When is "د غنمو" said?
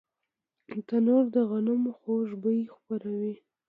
1.35-1.91